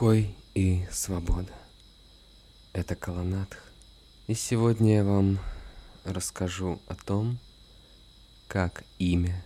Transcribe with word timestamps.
Покой 0.00 0.34
и 0.54 0.86
свобода. 0.90 1.52
Это 2.72 2.96
Каланатх. 2.96 3.62
И 4.28 4.34
сегодня 4.34 4.94
я 4.94 5.04
вам 5.04 5.38
расскажу 6.04 6.80
о 6.86 6.94
том, 6.94 7.38
как 8.48 8.82
имя 8.98 9.44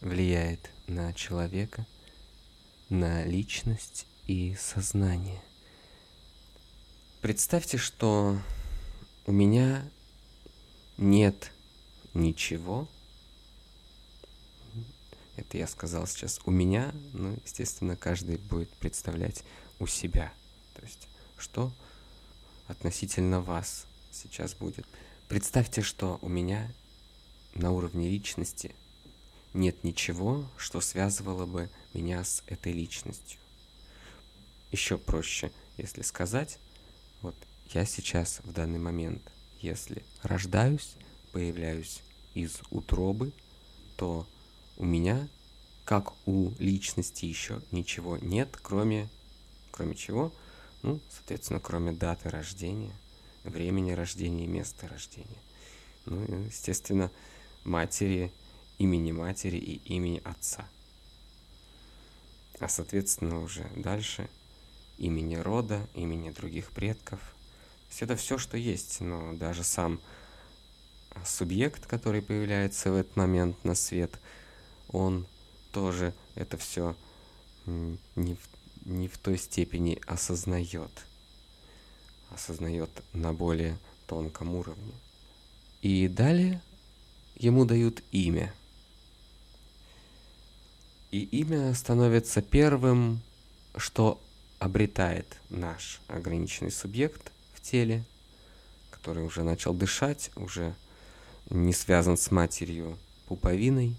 влияет 0.00 0.72
на 0.88 1.12
человека, 1.12 1.86
на 2.88 3.22
личность 3.26 4.06
и 4.26 4.56
сознание. 4.58 5.40
Представьте, 7.20 7.78
что 7.78 8.36
у 9.24 9.30
меня 9.30 9.88
нет 10.96 11.52
ничего, 12.12 12.88
это 15.36 15.58
я 15.58 15.66
сказал 15.66 16.06
сейчас 16.06 16.40
у 16.44 16.50
меня, 16.50 16.92
ну, 17.12 17.38
естественно, 17.44 17.94
каждый 17.94 18.38
будет 18.38 18.70
представлять 18.70 19.44
у 19.78 19.86
себя. 19.86 20.32
То 20.74 20.82
есть, 20.82 21.08
что 21.38 21.72
относительно 22.66 23.40
вас 23.40 23.86
сейчас 24.10 24.54
будет. 24.54 24.86
Представьте, 25.28 25.82
что 25.82 26.18
у 26.22 26.28
меня 26.28 26.72
на 27.54 27.72
уровне 27.72 28.08
личности 28.08 28.74
нет 29.54 29.84
ничего, 29.84 30.46
что 30.56 30.80
связывало 30.80 31.46
бы 31.46 31.70
меня 31.94 32.22
с 32.24 32.42
этой 32.46 32.72
личностью. 32.72 33.40
Еще 34.72 34.98
проще, 34.98 35.52
если 35.76 36.02
сказать, 36.02 36.58
вот 37.22 37.34
я 37.72 37.84
сейчас 37.84 38.40
в 38.44 38.52
данный 38.52 38.78
момент, 38.78 39.22
если 39.60 40.04
рождаюсь, 40.22 40.94
появляюсь 41.32 42.02
из 42.34 42.60
утробы, 42.70 43.32
то 43.96 44.26
у 44.76 44.84
меня, 44.84 45.28
как 45.84 46.12
у 46.26 46.52
личности, 46.58 47.24
еще 47.24 47.62
ничего 47.70 48.18
нет, 48.18 48.56
кроме, 48.62 49.08
кроме 49.76 49.94
чего? 49.94 50.32
Ну, 50.82 51.00
соответственно, 51.10 51.60
кроме 51.60 51.92
даты 51.92 52.30
рождения, 52.30 52.94
времени 53.44 53.92
рождения 53.92 54.44
и 54.44 54.48
места 54.48 54.88
рождения. 54.88 55.42
Ну, 56.06 56.24
естественно, 56.46 57.10
матери, 57.64 58.32
имени 58.78 59.12
матери 59.12 59.58
и 59.58 59.76
имени 59.94 60.22
отца. 60.24 60.66
А, 62.58 62.68
соответственно, 62.68 63.42
уже 63.42 63.68
дальше 63.76 64.30
имени 64.96 65.36
рода, 65.36 65.86
имени 65.94 66.30
других 66.30 66.70
предков. 66.70 67.20
То 67.20 67.90
есть 67.90 68.02
это 68.02 68.16
все, 68.16 68.38
что 68.38 68.56
есть, 68.56 69.00
но 69.00 69.34
даже 69.34 69.62
сам 69.62 70.00
субъект, 71.24 71.86
который 71.86 72.22
появляется 72.22 72.90
в 72.90 72.94
этот 72.94 73.14
момент 73.16 73.62
на 73.64 73.74
свет, 73.74 74.18
он 74.88 75.26
тоже 75.72 76.14
это 76.34 76.56
все 76.56 76.96
не 77.66 78.36
не 78.86 79.08
в 79.08 79.18
той 79.18 79.36
степени 79.36 80.00
осознает. 80.06 80.90
Осознает 82.30 82.90
на 83.12 83.32
более 83.32 83.78
тонком 84.06 84.54
уровне. 84.54 84.92
И 85.82 86.08
далее 86.08 86.62
ему 87.36 87.64
дают 87.64 88.02
имя. 88.12 88.54
И 91.10 91.20
имя 91.20 91.74
становится 91.74 92.42
первым, 92.42 93.20
что 93.76 94.20
обретает 94.58 95.26
наш 95.50 96.00
ограниченный 96.08 96.70
субъект 96.70 97.32
в 97.54 97.60
теле, 97.60 98.04
который 98.90 99.24
уже 99.24 99.42
начал 99.42 99.74
дышать, 99.74 100.30
уже 100.36 100.74
не 101.50 101.72
связан 101.72 102.16
с 102.16 102.30
матерью 102.30 102.98
пуповиной, 103.26 103.96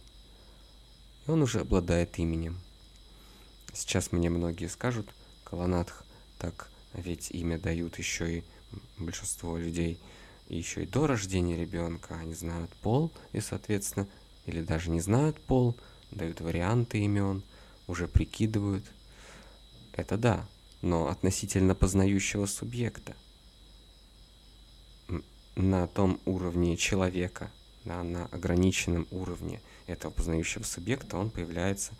и 1.25 1.31
он 1.31 1.41
уже 1.41 1.61
обладает 1.61 2.17
именем. 2.19 2.59
Сейчас 3.77 4.11
мне 4.11 4.29
многие 4.29 4.67
скажут, 4.67 5.07
Каланатх, 5.43 6.03
так 6.39 6.69
ведь 6.93 7.29
имя 7.31 7.59
дают 7.59 7.99
еще 7.99 8.39
и 8.39 8.43
большинство 8.97 9.57
людей 9.57 9.99
еще 10.49 10.83
и 10.83 10.87
до 10.87 11.07
рождения 11.07 11.57
ребенка, 11.57 12.15
они 12.15 12.33
знают 12.33 12.71
пол 12.81 13.11
и, 13.33 13.39
соответственно, 13.39 14.07
или 14.45 14.61
даже 14.61 14.89
не 14.89 15.01
знают 15.01 15.39
пол, 15.41 15.75
дают 16.09 16.41
варианты 16.41 16.99
имен, 16.99 17.43
уже 17.85 18.07
прикидывают. 18.07 18.85
Это 19.93 20.17
да, 20.17 20.47
но 20.81 21.07
относительно 21.07 21.75
познающего 21.75 22.45
субъекта– 22.45 23.15
на 25.57 25.87
том 25.87 26.19
уровне 26.25 26.77
человека, 26.77 27.51
да, 27.83 28.03
на 28.03 28.25
ограниченном 28.27 29.07
уровне 29.11 29.59
этого 29.87 30.11
познающего 30.11 30.63
субъекта, 30.63 31.17
он 31.17 31.31
появляется 31.31 31.93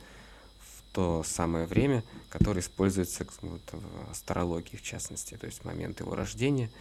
то 0.94 1.24
самое 1.24 1.66
время, 1.66 2.04
которое 2.30 2.62
используется 2.62 3.26
вот, 3.42 3.62
в 3.72 4.12
астрологии 4.12 4.76
в 4.76 4.82
частности, 4.82 5.36
то 5.36 5.46
есть 5.46 5.60
в 5.60 5.66
момент 5.66 6.00
его 6.00 6.16
рождения 6.16 6.72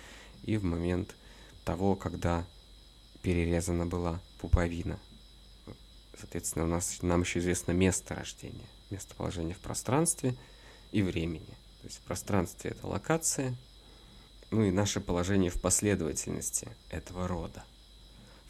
и 0.42 0.56
в 0.56 0.64
момент 0.64 1.14
того, 1.64 1.96
когда 1.96 2.44
перерезана 3.22 3.86
была 3.86 4.20
пуповина. 4.38 4.98
Соответственно, 6.18 6.64
у 6.64 6.68
нас, 6.68 7.02
нам 7.02 7.22
еще 7.22 7.40
известно 7.40 7.72
место 7.72 8.14
рождения, 8.14 8.66
местоположение 8.90 9.54
в 9.54 9.58
пространстве 9.58 10.34
и 10.92 11.02
времени. 11.02 11.56
То 11.80 11.88
есть 11.88 11.98
в 11.98 12.02
пространстве 12.02 12.70
это 12.70 12.86
локация, 12.86 13.54
ну 14.50 14.64
и 14.64 14.70
наше 14.70 15.00
положение 15.00 15.50
в 15.50 15.60
последовательности 15.60 16.68
этого 16.88 17.28
рода, 17.28 17.64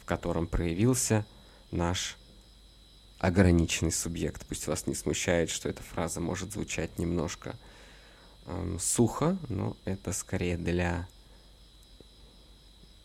в 0.01 0.05
котором 0.05 0.47
проявился 0.47 1.25
наш 1.71 2.17
ограниченный 3.19 3.91
субъект. 3.91 4.45
Пусть 4.45 4.67
вас 4.67 4.87
не 4.87 4.95
смущает, 4.95 5.49
что 5.49 5.69
эта 5.69 5.81
фраза 5.81 6.19
может 6.19 6.53
звучать 6.53 6.99
немножко 6.99 7.57
эм, 8.45 8.79
сухо, 8.79 9.37
но 9.49 9.75
это 9.85 10.13
скорее 10.13 10.57
для 10.57 11.07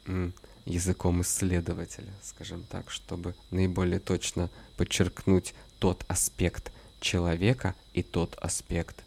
эм, 0.06 0.34
языком 0.65 1.22
исследователя, 1.22 2.12
скажем 2.22 2.65
так, 2.65 2.91
чтобы 2.91 3.34
наиболее 3.51 4.01
точно 4.01 4.51
подчеркнуть 4.77 5.55
тот 5.78 6.05
аспект 6.09 6.72
человека 7.01 7.75
и 7.95 8.03
тот 8.03 8.37
аспект 8.37 9.03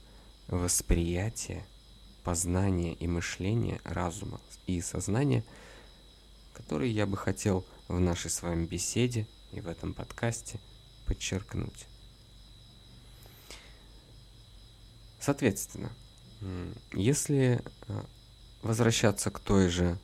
восприятия, 0.47 1.65
познания 2.23 2.93
и 2.93 3.07
мышления, 3.07 3.79
разума 3.83 4.41
и 4.65 4.81
сознания, 4.81 5.43
которые 6.53 6.91
я 6.91 7.05
бы 7.05 7.15
хотел 7.15 7.65
в 7.87 7.99
нашей 7.99 8.31
с 8.31 8.41
вами 8.41 8.65
беседе 8.65 9.27
и 9.51 9.61
в 9.61 9.67
этом 9.67 9.93
подкасте 9.93 10.59
подчеркнуть. 11.05 11.87
Соответственно, 15.19 15.91
если 16.93 17.63
э, 17.87 18.03
возвращаться 18.61 19.31
к 19.31 19.39
той 19.39 19.69
же 19.69 19.97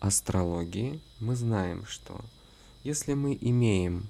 астрологии, 0.00 1.02
мы 1.20 1.36
знаем, 1.36 1.84
что 1.86 2.24
если 2.84 3.14
мы 3.14 3.36
имеем 3.38 4.08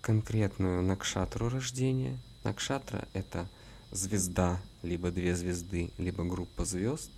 конкретную 0.00 0.82
накшатру 0.82 1.48
рождения, 1.48 2.18
накшатра– 2.44 3.06
это– 3.12 3.48
звезда, 3.92 4.60
либо 4.82 5.10
две 5.10 5.36
звезды, 5.36 5.92
либо 5.98 6.24
группа 6.24 6.64
звезд, 6.64 7.10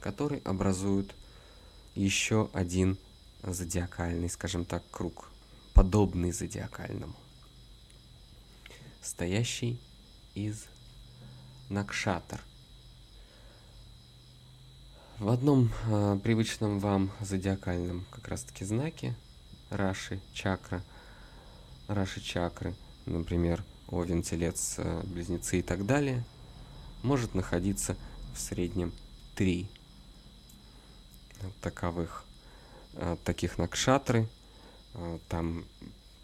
которые 0.00 0.42
образуют 0.42 1.14
еще 1.94 2.50
один 2.52 2.98
зодиакальный, 3.42 4.28
скажем 4.28 4.64
так, 4.64 4.84
круг, 4.90 5.29
подобный 5.80 6.30
зодиакальному, 6.30 7.14
стоящий 9.00 9.80
из 10.34 10.66
Накшатр. 11.70 12.38
В 15.18 15.30
одном 15.30 15.72
э, 15.86 16.18
привычном 16.22 16.80
вам 16.80 17.10
зодиакальном 17.20 18.04
как 18.10 18.28
раз-таки 18.28 18.66
знаке 18.66 19.14
Раши, 19.70 20.20
чакра, 20.34 20.84
Раши 21.88 22.20
чакры, 22.20 22.74
например, 23.06 23.64
Овен, 23.88 24.22
Телец, 24.22 24.74
э, 24.76 25.02
Близнецы 25.04 25.60
и 25.60 25.62
так 25.62 25.86
далее, 25.86 26.26
может 27.02 27.34
находиться 27.34 27.96
в 28.34 28.38
среднем 28.38 28.92
три 29.34 29.66
таковых 31.62 32.26
э, 32.96 33.16
таких 33.24 33.56
накшатры. 33.56 34.28
Э, 34.94 35.18
там 35.28 35.64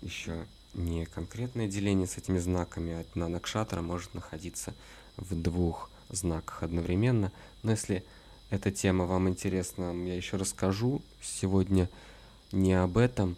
еще 0.02 0.46
не 0.74 1.06
конкретное 1.06 1.68
деление 1.68 2.06
с 2.06 2.18
этими 2.18 2.38
знаками, 2.38 2.92
а 2.92 3.00
одна 3.00 3.28
накшатра 3.28 3.80
может 3.80 4.14
находиться 4.14 4.74
в 5.16 5.34
двух 5.40 5.90
знаках 6.10 6.62
одновременно. 6.62 7.32
Но 7.62 7.70
если 7.72 8.04
эта 8.50 8.70
тема 8.70 9.06
вам 9.06 9.28
интересна, 9.28 9.92
я 10.06 10.14
еще 10.14 10.36
расскажу 10.36 11.02
сегодня 11.22 11.88
не 12.52 12.74
об 12.74 12.98
этом, 12.98 13.36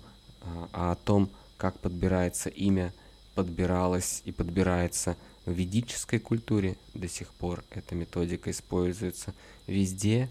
а 0.73 0.93
о 0.93 0.97
том, 0.97 1.31
как 1.57 1.79
подбирается 1.79 2.49
имя 2.49 2.93
подбиралась 3.35 4.23
и 4.25 4.33
подбирается 4.33 5.17
в 5.47 5.53
ведической 5.53 6.19
культуре, 6.19 6.77
до 6.95 7.09
сих 7.09 7.29
пор 7.35 7.63
эта 7.71 7.95
методика 7.95 8.51
используется 8.51 9.33
везде, 9.69 10.29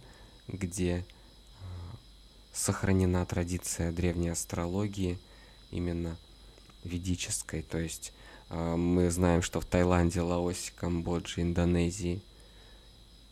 где 0.50 1.06
сохранена 2.58 3.26
традиция 3.26 3.92
древней 3.92 4.30
астрологии, 4.30 5.20
именно 5.70 6.18
ведической. 6.84 7.62
То 7.62 7.78
есть 7.78 8.14
э, 8.50 8.76
мы 8.76 9.12
знаем, 9.12 9.42
что 9.42 9.62
в 9.62 9.66
Таиланде, 9.66 10.22
Лаосе, 10.22 10.72
Камбодже, 10.76 11.42
Индонезии 11.42 12.22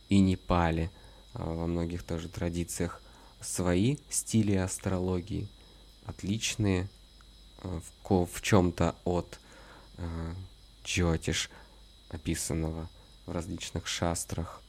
и 0.10 0.20
Непале, 0.20 0.92
а, 1.34 1.44
во 1.44 1.66
многих 1.66 2.04
тоже 2.04 2.30
традициях, 2.30 3.02
свои 3.42 3.98
стили 4.10 4.56
астрологии, 4.56 5.48
отличные 6.06 6.88
а, 7.64 7.82
в, 8.04 8.26
в 8.26 8.42
чем-то 8.42 8.96
от 9.06 9.40
Джотиш, 10.84 11.50
описанного 12.10 12.90
в 13.26 13.32
различных 13.32 13.88
шастрах, 13.88 14.62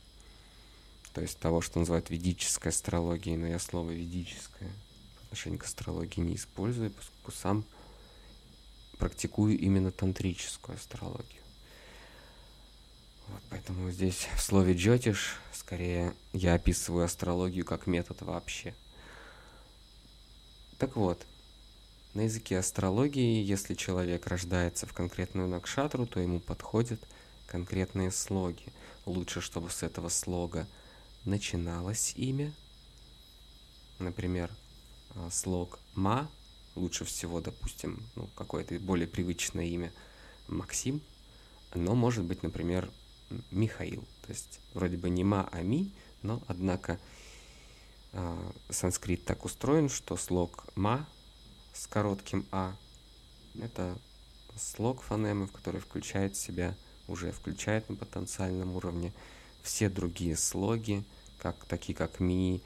то 1.16 1.22
есть 1.22 1.38
того, 1.38 1.62
что 1.62 1.78
называют 1.78 2.10
ведической 2.10 2.70
астрологией, 2.70 3.38
но 3.38 3.46
я 3.46 3.58
слово 3.58 3.90
ведическое 3.90 4.68
по 4.68 5.22
отношению 5.22 5.58
к 5.58 5.64
астрологии 5.64 6.20
не 6.20 6.36
использую, 6.36 6.90
поскольку 6.90 7.32
сам 7.32 7.64
практикую 8.98 9.58
именно 9.58 9.90
тантрическую 9.90 10.76
астрологию. 10.76 11.40
Вот 13.28 13.40
поэтому 13.48 13.90
здесь 13.90 14.28
в 14.36 14.42
слове 14.42 14.74
джотиш 14.74 15.38
скорее 15.54 16.12
я 16.34 16.52
описываю 16.52 17.06
астрологию 17.06 17.64
как 17.64 17.86
метод 17.86 18.20
вообще. 18.20 18.74
Так 20.76 20.96
вот, 20.96 21.24
на 22.12 22.24
языке 22.24 22.58
астрологии, 22.58 23.42
если 23.42 23.72
человек 23.72 24.26
рождается 24.26 24.84
в 24.84 24.92
конкретную 24.92 25.48
накшатру, 25.48 26.04
то 26.04 26.20
ему 26.20 26.40
подходят 26.40 27.00
конкретные 27.46 28.10
слоги. 28.10 28.66
Лучше, 29.06 29.40
чтобы 29.40 29.70
с 29.70 29.82
этого 29.82 30.10
слога 30.10 30.66
начиналось 31.26 32.14
имя. 32.16 32.52
Например, 33.98 34.50
а, 35.14 35.28
слог 35.30 35.78
«ма», 35.94 36.30
лучше 36.74 37.04
всего, 37.04 37.40
допустим, 37.40 38.02
ну, 38.14 38.28
какое-то 38.34 38.78
более 38.78 39.08
привычное 39.08 39.66
имя 39.66 39.92
Максим, 40.48 41.02
но 41.74 41.94
может 41.94 42.24
быть, 42.24 42.42
например, 42.42 42.90
Михаил. 43.50 44.04
То 44.22 44.32
есть 44.32 44.60
вроде 44.74 44.96
бы 44.96 45.10
не 45.10 45.24
ма, 45.24 45.48
а 45.52 45.62
ми, 45.62 45.92
но 46.22 46.42
однако 46.46 47.00
э, 48.12 48.52
санскрит 48.70 49.24
так 49.24 49.44
устроен, 49.44 49.88
что 49.88 50.16
слог 50.16 50.66
ма 50.76 51.08
с 51.72 51.86
коротким 51.86 52.46
а 52.52 52.76
это 53.60 53.98
слог 54.56 55.02
фонемы, 55.02 55.46
в 55.46 55.52
который 55.52 55.80
включает 55.80 56.36
в 56.36 56.40
себя, 56.40 56.76
уже 57.08 57.32
включает 57.32 57.88
на 57.88 57.96
потенциальном 57.96 58.76
уровне 58.76 59.12
все 59.62 59.88
другие 59.88 60.36
слоги, 60.36 61.04
как, 61.38 61.64
такие 61.66 61.94
как 61.94 62.20
ми, 62.20 62.60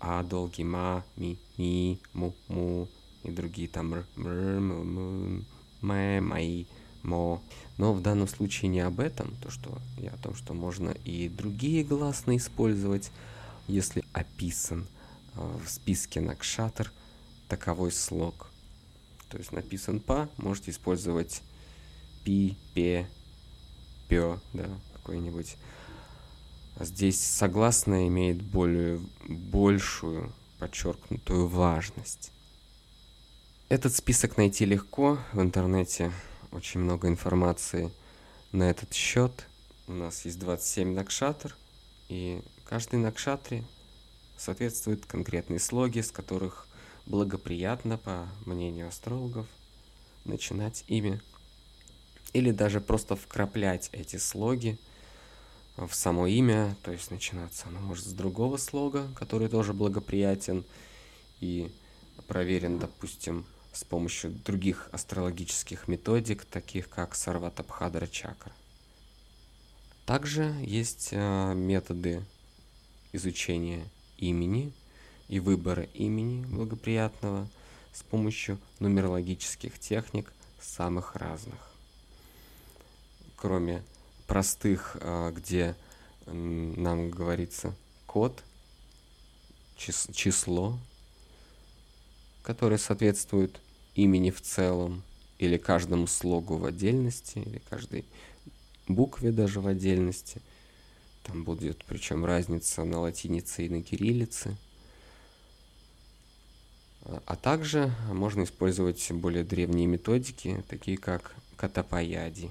а 0.00 0.22
долгий 0.22 0.64
ма, 0.64 1.02
ми, 1.16 1.36
ми, 1.58 1.98
му, 2.14 2.32
му 2.48 2.88
и 3.24 3.30
другие 3.30 3.68
там 3.68 3.94
р, 3.94 4.04
р, 4.18 4.56
м, 4.56 4.70
м, 4.70 5.44
мэ, 5.82 6.20
мои, 6.20 6.66
мо. 7.02 7.42
Но 7.78 7.92
в 7.92 8.00
данном 8.02 8.28
случае 8.28 8.68
не 8.68 8.80
об 8.80 9.00
этом, 9.00 9.34
то 9.42 9.50
что 9.50 9.78
я 9.98 10.10
о 10.10 10.18
том, 10.18 10.34
что 10.34 10.54
можно 10.54 10.90
и 11.04 11.28
другие 11.28 11.84
гласные 11.84 12.38
использовать, 12.38 13.10
если 13.68 14.04
описан 14.12 14.86
э, 15.34 15.58
в 15.64 15.68
списке 15.68 16.20
накшатр 16.20 16.92
таковой 17.48 17.92
слог. 17.92 18.50
То 19.28 19.38
есть 19.38 19.52
написан 19.52 20.00
па, 20.00 20.28
можете 20.36 20.70
использовать 20.70 21.42
пи, 22.24 22.56
пе, 22.74 23.08
пё, 24.08 24.40
да, 24.52 24.68
какой-нибудь. 24.92 25.56
Здесь 26.80 27.20
согласное 27.20 28.08
имеет 28.08 28.42
более, 28.42 29.00
большую 29.28 30.32
подчеркнутую 30.58 31.46
важность. 31.46 32.32
Этот 33.68 33.94
список 33.94 34.36
найти 34.36 34.64
легко 34.64 35.18
в 35.32 35.40
интернете 35.40 36.12
очень 36.50 36.80
много 36.80 37.08
информации 37.08 37.92
на 38.50 38.70
этот 38.70 38.92
счет. 38.92 39.46
У 39.86 39.92
нас 39.92 40.24
есть 40.24 40.38
27 40.40 40.94
накшатр, 40.94 41.56
и 42.08 42.42
каждый 42.64 42.98
накшатре 42.98 43.64
соответствует 44.36 45.06
конкретные 45.06 45.60
слоги, 45.60 46.00
с 46.00 46.10
которых 46.10 46.66
благоприятно, 47.06 47.98
по 47.98 48.28
мнению 48.46 48.88
астрологов, 48.88 49.46
начинать 50.24 50.84
ими. 50.88 51.20
Или 52.32 52.50
даже 52.50 52.80
просто 52.80 53.14
вкраплять 53.14 53.90
эти 53.92 54.16
слоги 54.16 54.78
в 55.76 55.92
само 55.92 56.26
имя, 56.26 56.76
то 56.82 56.92
есть 56.92 57.10
начинаться 57.10 57.66
оно 57.68 57.80
может 57.80 58.04
с 58.04 58.12
другого 58.12 58.56
слога, 58.56 59.08
который 59.16 59.48
тоже 59.48 59.72
благоприятен 59.72 60.64
и 61.40 61.70
проверен, 62.28 62.78
допустим, 62.78 63.44
с 63.72 63.84
помощью 63.84 64.30
других 64.30 64.88
астрологических 64.92 65.88
методик, 65.88 66.44
таких 66.44 66.88
как 66.88 67.14
Сарватабхадра 67.14 68.06
чакра. 68.06 68.52
Также 70.06 70.54
есть 70.60 71.08
э, 71.10 71.54
методы 71.54 72.22
изучения 73.12 73.84
имени 74.16 74.72
и 75.28 75.40
выбора 75.40 75.84
имени 75.94 76.44
благоприятного 76.44 77.48
с 77.92 78.02
помощью 78.02 78.58
нумерологических 78.78 79.78
техник 79.78 80.32
самых 80.60 81.16
разных. 81.16 81.72
Кроме 83.36 83.82
простых, 84.26 84.96
э, 85.00 85.32
где 85.34 85.76
нам 86.26 87.10
говорится 87.10 87.74
код, 88.06 88.42
число, 89.76 90.78
которое 92.42 92.78
соответствует 92.78 93.60
имени 93.94 94.30
в 94.30 94.40
целом, 94.40 95.02
или 95.38 95.56
каждому 95.56 96.06
слогу 96.06 96.56
в 96.56 96.64
отдельности, 96.64 97.38
или 97.38 97.60
каждой 97.70 98.04
букве 98.88 99.32
даже 99.32 99.60
в 99.60 99.66
отдельности. 99.66 100.40
Там 101.24 101.44
будет 101.44 101.84
причем 101.86 102.24
разница 102.24 102.84
на 102.84 103.00
латинице 103.00 103.66
и 103.66 103.68
на 103.68 103.82
кириллице. 103.82 104.56
А, 107.02 107.22
а 107.26 107.36
также 107.36 107.92
можно 108.12 108.44
использовать 108.44 109.10
более 109.12 109.42
древние 109.42 109.86
методики, 109.86 110.62
такие 110.68 110.98
как 110.98 111.34
катапаяди. 111.56 112.50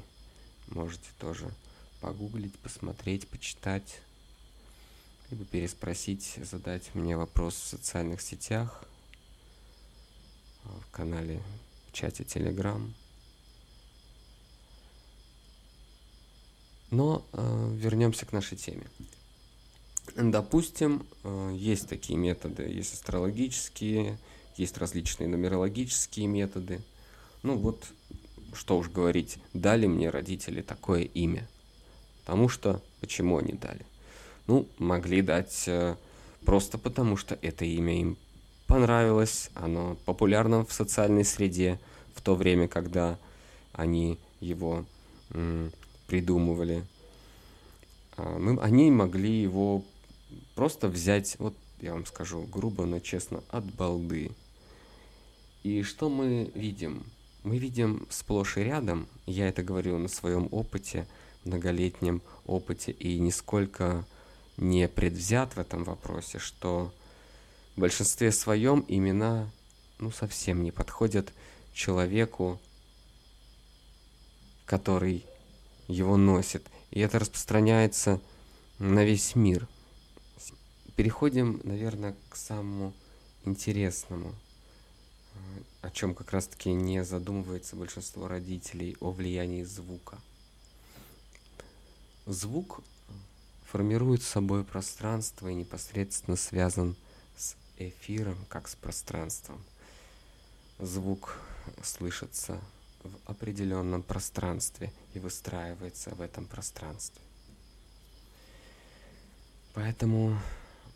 Можете 0.70 1.10
тоже 1.20 1.52
погуглить, 2.04 2.58
посмотреть, 2.60 3.28
почитать, 3.28 4.02
либо 5.32 5.46
переспросить, 5.46 6.38
задать 6.44 6.94
мне 6.94 7.18
вопрос 7.18 7.56
в 7.56 7.68
социальных 7.68 8.22
сетях– 8.22 8.84
в 10.66 10.92
канале, 10.92 11.42
в 11.88 11.94
чате 11.94 12.24
Telegram. 12.24 12.92
Но 16.92 17.26
э, 17.34 17.76
вернемся 17.76 18.26
к 18.26 18.34
нашей 18.34 18.58
теме. 18.58 18.86
Допустим, 20.16 21.06
э, 21.24 21.54
есть 21.56 21.89
такие 21.89 22.18
методы, 22.18 22.63
есть 22.63 22.94
астрологические, 22.94 24.20
есть 24.58 24.77
различные 24.77 25.27
нумерологические 25.27 26.27
методы. 26.27 26.82
Ну 27.42 27.58
вот, 27.58 27.88
что 28.54 28.77
уж 28.77 28.89
говорить, 28.89 29.39
дали 29.54 29.88
мне 29.88 30.10
родители 30.10 30.62
такое 30.62 31.01
имя. 31.01 31.48
Потому 32.24 32.50
что, 32.50 32.82
почему 33.01 33.38
они 33.38 33.53
дали? 33.53 33.86
Ну, 34.48 34.68
могли 34.77 35.22
дать 35.22 35.63
э, 35.68 35.96
просто 36.46 36.77
потому, 36.77 37.18
что 37.18 37.38
это 37.42 37.65
имя 37.65 38.00
им 38.00 38.18
понравилось, 38.68 39.50
оно 39.53 39.98
популярно 40.06 40.65
в 40.65 40.72
социальной 40.74 41.25
среде 41.25 41.80
в 42.15 42.22
то 42.22 42.36
время, 42.36 42.68
когда 42.68 43.18
они 43.74 44.20
его 44.39 44.86
м, 45.32 45.72
придумывали. 46.08 46.86
А, 48.18 48.38
мы, 48.38 48.62
они 48.62 48.92
могли 48.92 49.42
его 49.42 49.84
просто 50.56 50.88
взять, 50.88 51.36
вот 51.39 51.56
я 51.82 51.94
вам 51.94 52.06
скажу 52.06 52.44
грубо, 52.44 52.86
но 52.86 53.00
честно, 53.00 53.44
от 53.50 53.65
балды. 53.65 54.32
И 55.63 55.84
что 55.84 56.10
мы 56.10 56.51
видим? 56.56 57.03
Мы 57.44 57.58
видим 57.58 58.08
сплошь 58.10 58.58
и 58.58 58.62
рядом, 58.62 59.08
я 59.25 59.50
это 59.50 59.63
говорю 59.63 59.98
на 59.98 60.08
своем 60.08 60.48
опыте, 60.51 61.08
многолетнем 61.46 62.22
опыте, 62.46 62.92
и 62.92 63.20
нисколько 63.20 64.06
не 64.58 64.88
предвзят 64.88 65.56
в 65.56 65.60
этом 65.60 65.84
вопросе, 65.84 66.40
что 66.40 66.94
в 67.76 67.80
большинстве 67.80 68.32
своем 68.32 68.86
имена 68.88 69.50
ну, 70.00 70.12
совсем 70.12 70.64
не 70.64 70.72
подходят 70.72 71.34
человеку, 71.74 72.60
который 74.66 75.26
его 75.88 76.18
носит. 76.18 76.66
И 76.92 77.00
это 77.00 77.20
распространяется 77.20 78.22
на 78.80 79.04
весь 79.04 79.36
мир. 79.36 79.68
Переходим, 80.96 81.60
наверное, 81.64 82.16
к 82.30 82.36
самому 82.36 82.94
интересному, 83.46 84.36
о 85.82 85.90
чем 85.90 86.14
как 86.14 86.32
раз-таки 86.32 86.72
не 86.72 87.04
задумывается 87.04 87.76
большинство 87.76 88.28
родителей 88.28 88.96
о 89.00 89.12
влиянии 89.12 89.64
звука. 89.64 90.20
Звук 92.25 92.82
формирует 93.65 94.24
собой 94.24 94.63
пространство 94.63 95.50
и 95.50 95.53
непосредственно 95.53 96.38
связан 96.38 96.96
эфиром, 97.77 98.38
как 98.48 98.68
с 98.68 98.75
пространством. 98.75 99.62
Звук 100.80 101.38
слышится 101.84 102.60
в 103.03 103.30
определенном 103.30 104.03
пространстве 104.03 104.94
и 105.13 105.20
выстраивается 105.20 106.12
в 106.15 106.22
этом 106.22 106.46
пространстве. 106.46 107.22
Поэтому 109.74 110.39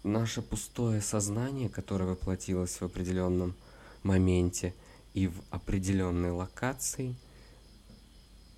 наше 0.03 0.41
пустое 0.41 1.01
сознание, 1.01 1.67
которое 1.67 2.05
воплотилось 2.05 2.79
в 2.79 2.83
определенном 2.83 3.55
моменте 4.03 4.73
и 5.13 5.27
в 5.27 5.41
определенной 5.49 6.31
локации, 6.31 7.15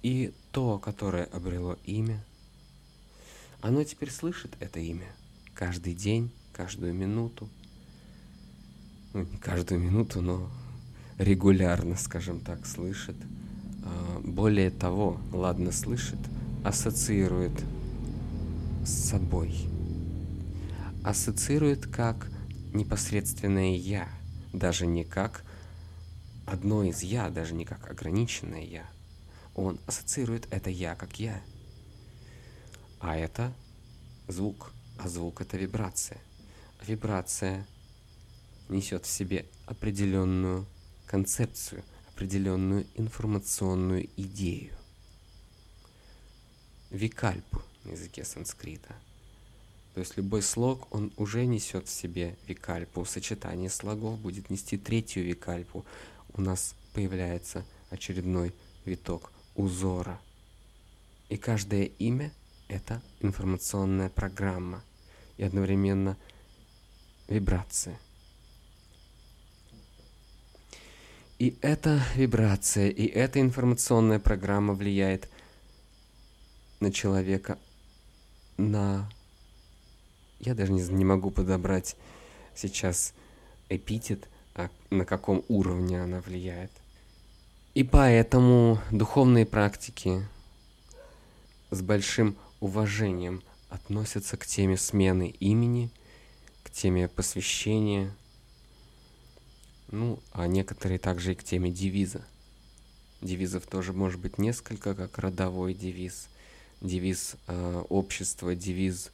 и 0.03 0.33
то, 0.51 0.77
которое 0.77 1.23
обрело 1.25 1.77
имя, 1.85 2.23
оно 3.61 3.83
теперь 3.83 4.11
слышит 4.11 4.55
это 4.59 4.79
имя 4.79 5.07
каждый 5.53 5.93
день, 5.93 6.31
каждую 6.53 6.93
минуту. 6.93 7.49
Ну, 9.13 9.23
не 9.23 9.37
каждую 9.37 9.81
минуту, 9.81 10.21
но 10.21 10.49
регулярно, 11.17 11.97
скажем 11.97 12.39
так, 12.39 12.65
слышит. 12.65 13.17
А, 13.83 14.21
более 14.23 14.71
того, 14.71 15.19
ладно 15.33 15.73
слышит, 15.73 16.19
ассоциирует 16.63 17.51
с 18.85 19.09
собой. 19.09 19.53
Ассоциирует 21.03 21.87
как 21.87 22.29
непосредственное 22.73 23.75
«я», 23.75 24.07
даже 24.53 24.85
не 24.85 25.03
как 25.03 25.43
одно 26.45 26.83
из 26.83 27.03
«я», 27.03 27.29
даже 27.29 27.53
не 27.53 27.65
как 27.65 27.91
ограниченное 27.91 28.63
«я». 28.63 28.85
Он 29.55 29.77
ассоциирует 29.87 30.47
это 30.51 30.69
«я» 30.69 30.95
как 30.95 31.19
«я». 31.19 31.41
А 32.99 33.15
это 33.15 33.53
звук, 34.27 34.73
а 34.97 35.07
звук— 35.07 35.41
это 35.41 35.57
вибрация. 35.57 36.19
Вибрация 36.85 37.65
несет 38.67 39.05
в 39.05 39.09
себе 39.09 39.45
определенную 39.65 40.65
концепцию, 41.05 41.83
определенную 42.13 42.85
информационную 42.95 44.09
идею. 44.17 44.73
Викальпу 46.89 47.61
на 47.85 47.91
языке 47.91 48.25
санскрита. 48.25 48.95
То 49.93 50.01
есть 50.01 50.17
любой 50.17 50.41
слог, 50.41 50.93
он 50.93 51.13
уже 51.17 51.45
несет 51.45 51.87
в 51.87 51.91
себе 51.91 52.37
викальпу. 52.47 53.05
Сочетание 53.05 53.69
слогов 53.69 54.19
будет 54.19 54.49
нести 54.49 54.77
третью 54.77 55.23
викальпу. 55.23 55.85
У 56.33 56.41
нас 56.41 56.75
появляется 56.93 57.65
очередной 57.89 58.53
виток 58.85 59.31
узора. 59.55 60.19
И 61.29 61.37
каждое 61.37 61.85
имя— 61.85 62.33
это 62.69 63.01
информационная 63.19 64.09
программа 64.09 64.81
и 65.38 65.43
одновременно 65.43 66.15
вибрация— 67.27 67.99
И 71.39 71.57
эта 71.61 72.03
вибрация, 72.15 72.89
и 72.89 73.05
эта 73.05 73.39
информационная 73.39 74.19
программа 74.19 74.73
влияет 74.73 75.29
на 76.81 76.91
человека 76.91 77.57
на... 78.57 79.09
Я 80.41 80.53
даже 80.53 80.73
не, 80.73 80.81
не 80.81 81.05
могу 81.05 81.31
подобрать 81.31 81.95
сейчас 82.53 83.13
эпитет, 83.69 84.27
а 84.53 84.69
на 84.89 85.05
каком 85.05 85.45
уровне 85.47 86.03
она 86.03 86.19
влияет. 86.19 86.71
И 87.73 87.85
поэтому 87.85 88.77
духовные 88.91 89.45
практики 89.45 90.27
с 91.71 91.81
большим 91.81 92.35
уважением 92.59 93.43
относятся 93.69 94.37
к 94.37 94.45
теме 94.45 94.77
смены 94.77 95.29
имени, 95.39 95.91
к 96.63 96.71
теме 96.71 97.07
посвящения– 97.07 98.15
ну, 99.91 100.19
а 100.31 100.47
некоторые 100.47 100.99
также 100.99 101.31
и 101.31 101.35
к 101.35 101.43
теме 101.43 101.71
девиза. 101.71 102.23
Девизов 103.21 103.65
тоже 103.65 103.91
может 103.91 104.19
быть 104.19 104.37
несколько, 104.37 104.93
как 104.93 105.17
родовой 105.17 105.73
девиз, 105.73 106.29
девиз 106.79 107.35
э, 107.47 107.83
общества, 107.89 108.55
девиз 108.55 109.11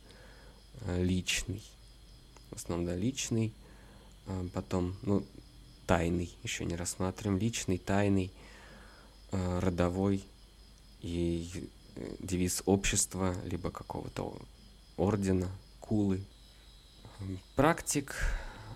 э, 0.82 1.04
личный. 1.04 1.64
В 2.52 2.58
основном, 2.58 2.88
да, 2.88 2.96
личный, 2.96 3.54
э, 4.28 4.48
потом, 4.54 4.96
ну, 5.02 5.26
тайный, 5.88 6.36
еще 6.44 6.66
не 6.66 6.76
рассматриваем, 6.76 7.40
личный, 7.40 7.78
тайный, 7.78 8.32
э, 9.32 9.60
родовой 9.60 10.24
и 11.02 11.70
девиз 12.20 12.64
общества, 12.66 13.36
либо 13.46 13.72
какого-то 13.72 14.38
ордена, 14.98 15.50
кулы. 15.80 16.24
Практик 17.56 18.16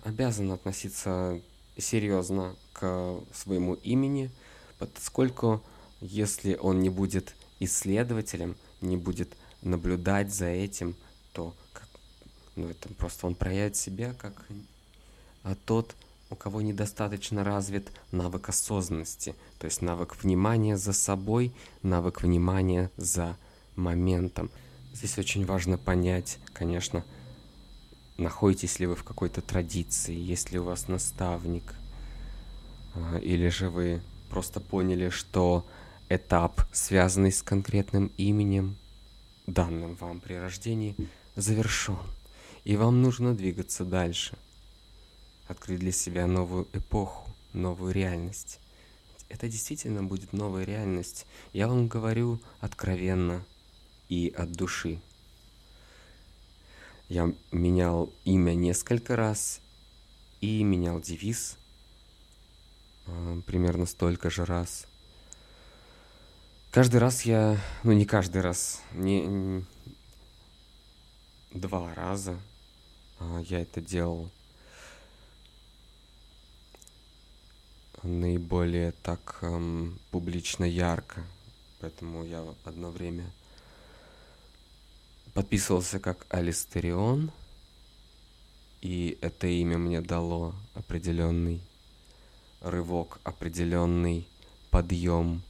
обязан 0.04 0.52
относиться 0.52 1.40
серьезно 1.76 2.56
к 2.72 3.20
своему 3.32 3.74
имени, 3.74 4.30
поскольку 4.78 5.62
если 6.00 6.54
он 6.54 6.80
не 6.80 6.88
будет 6.88 7.34
исследователем, 7.58 8.56
не 8.80 8.96
будет 8.96 9.36
наблюдать 9.62 10.32
за 10.32 10.46
этим, 10.46 10.96
то 11.32 11.54
как, 11.72 11.88
ну, 12.56 12.68
это 12.68 12.88
просто 12.94 13.26
он 13.26 13.34
проявит 13.34 13.76
себя 13.76 14.14
как 14.14 14.46
а 15.42 15.54
тот, 15.54 15.94
у 16.30 16.36
кого 16.36 16.62
недостаточно 16.62 17.44
развит 17.44 17.90
навык 18.12 18.48
осознанности, 18.48 19.34
то 19.58 19.66
есть 19.66 19.82
навык 19.82 20.16
внимания 20.22 20.76
за 20.76 20.92
собой, 20.92 21.52
навык 21.82 22.22
внимания 22.22 22.90
за 22.96 23.36
моментом. 23.76 24.50
Здесь 24.94 25.18
очень 25.18 25.44
важно 25.44 25.76
понять, 25.76 26.38
конечно, 26.52 27.04
находитесь 28.16 28.78
ли 28.78 28.86
вы 28.86 28.94
в 28.94 29.04
какой-то 29.04 29.40
традиции, 29.40 30.14
есть 30.14 30.52
ли 30.52 30.58
у 30.58 30.64
вас 30.64 30.88
наставник, 30.88 31.74
а, 32.94 33.18
или 33.18 33.48
же 33.48 33.68
вы 33.68 34.00
просто 34.28 34.60
поняли, 34.60 35.08
что 35.10 35.66
этап, 36.08 36.62
связанный 36.72 37.32
с 37.32 37.42
конкретным 37.42 38.12
именем, 38.16 38.76
данным 39.46 39.96
вам 39.96 40.20
при 40.20 40.34
рождении, 40.34 40.96
завершен, 41.34 41.98
и 42.64 42.76
вам 42.76 43.02
нужно 43.02 43.34
двигаться 43.34 43.84
дальше, 43.84 44.36
открыть 45.50 45.80
для 45.80 45.92
себя 45.92 46.26
новую 46.26 46.68
эпоху, 46.72 47.28
новую 47.52 47.92
реальность. 47.92 48.60
Это 49.28 49.48
действительно 49.48 50.02
будет 50.02 50.32
новая 50.32 50.64
реальность. 50.64 51.26
Я 51.52 51.66
вам 51.66 51.88
говорю 51.88 52.40
откровенно 52.60 53.44
и 54.08 54.32
от 54.36 54.52
души. 54.52 55.00
Я 57.08 57.34
менял 57.50 58.12
имя 58.24 58.54
несколько 58.54 59.16
раз 59.16 59.60
и 60.40 60.62
менял 60.62 61.00
девиз 61.00 61.58
э, 63.06 63.42
примерно 63.46 63.86
столько 63.86 64.30
же 64.30 64.44
раз. 64.44 64.86
Каждый 66.70 67.00
раз 67.00 67.22
я, 67.22 67.58
ну 67.82 67.90
не 67.92 68.04
каждый 68.04 68.42
раз, 68.42 68.80
не, 68.92 69.26
не 69.26 69.64
два 71.52 71.92
раза 71.94 72.38
э, 73.18 73.42
я 73.48 73.60
это 73.60 73.80
делал. 73.80 74.30
Наиболее 78.02 78.92
так 79.02 79.38
эм, 79.42 79.98
публично 80.10 80.64
ярко, 80.64 81.24
поэтому 81.80 82.24
я 82.24 82.44
одно 82.64 82.90
время 82.90 83.30
подписывался 85.34 86.00
как 86.00 86.26
Алистерион, 86.28 87.30
и 88.80 89.18
это 89.20 89.46
имя 89.46 89.78
мне 89.78 90.00
дало 90.00 90.54
определенный 90.74 91.60
рывок, 92.60 93.20
определенный 93.24 94.26
подъем 94.70 95.42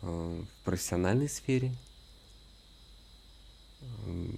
э, 0.00 0.06
в 0.06 0.64
профессиональной 0.64 1.28
сфере, 1.28 1.74
э, 3.80 4.30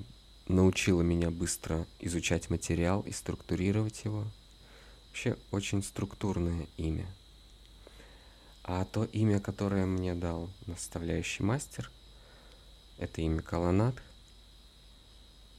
научила 0.49 1.03
меня 1.03 1.31
быстро 1.31 1.87
изучать 2.01 2.51
материал 2.51 3.03
и 3.03 3.13
структурировать 3.13 4.05
его. 4.05 4.25
Вообще 5.15 5.37
очень 5.53 5.81
структурное 5.81 6.67
имя. 6.77 7.07
А 8.65 8.85
то 8.85 9.05
имя, 9.05 9.39
которое 9.39 9.87
мне 9.87 10.13
дал 10.13 10.51
наставляющий 10.67 11.45
мастер– 11.45 11.89
это 12.99 13.21
имя 13.21 13.41
Каланат. 13.41 13.95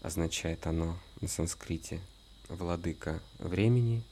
Означает 0.01 0.67
оно 0.67 0.99
на 1.21 1.29
санскрите 1.29 2.01
владыка 2.49 3.21
времени 3.39 4.03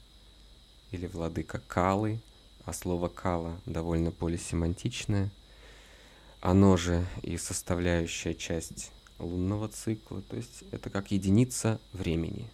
или 0.92 1.06
владыка 1.08 1.60
Калы, 1.68 2.20
а 2.64 2.72
слово 2.72 3.10
Кала 3.10 3.60
довольно 3.66 4.12
полисемантичное. 4.12 5.30
Оно 6.40 6.78
же 6.78 7.06
и 7.20 7.36
составляющая 7.36 8.34
часть 8.34 8.90
лунного 9.18 9.68
цикла, 9.68 10.22
то 10.22 10.36
есть 10.36 10.64
это 10.70 10.88
как 10.88 11.10
единица 11.10 11.78
времени. 11.92 12.48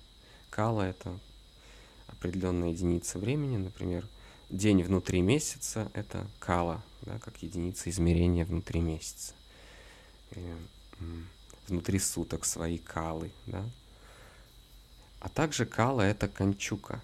Кала— 0.50 0.82
это 0.88 1.16
определенная 2.12 2.70
единица 2.70 3.18
времени, 3.18 3.56
например, 3.56 4.06
день 4.48 4.82
внутри 4.82 5.20
месяца— 5.20 5.90
это 5.94 6.26
кала, 6.38 6.82
да, 7.02 7.18
как 7.18 7.42
единица 7.42 7.90
измерения 7.90 8.44
внутри 8.44 8.80
месяца 8.80 9.34
внутри 11.68 11.98
суток 11.98 12.44
свои 12.44 12.78
калы, 12.78 13.32
да. 13.46 13.64
А 15.20 15.28
также 15.28 15.66
кала 15.66 16.02
это 16.02 16.28
кончука, 16.28 17.02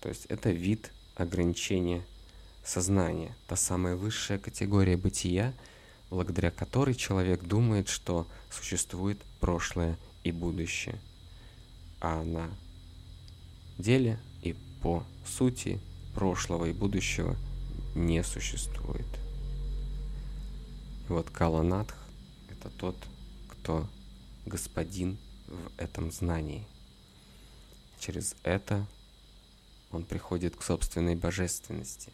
то 0.00 0.08
есть 0.08 0.26
это 0.26 0.50
вид 0.50 0.90
ограничения 1.16 2.04
сознания, 2.64 3.34
та 3.46 3.56
самая 3.56 3.94
высшая 3.96 4.38
категория 4.38 4.96
бытия, 4.96 5.54
благодаря 6.10 6.50
которой 6.50 6.94
человек 6.94 7.42
думает, 7.44 7.88
что 7.88 8.26
существует 8.50 9.18
прошлое 9.40 9.98
и 10.24 10.32
будущее. 10.32 10.98
А 12.00 12.22
на 12.22 12.48
деле 13.76 14.18
по 14.82 15.04
сути 15.26 15.80
прошлого 16.14 16.66
и 16.66 16.72
будущего 16.72 17.36
не 17.94 18.22
существует. 18.22 19.06
И 21.08 21.12
вот 21.12 21.30
Каланатх— 21.30 21.96
это 22.50 22.70
тот, 22.70 22.96
кто 23.48 23.86
господин 24.46 25.18
в 25.46 25.80
этом 25.80 26.10
знании. 26.10 26.66
Через 27.98 28.36
это 28.42 28.86
он 29.90 30.04
приходит 30.04 30.56
к 30.56 30.62
собственной 30.62 31.16
божественности. 31.16 32.12